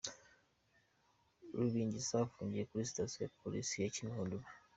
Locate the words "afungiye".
2.25-2.63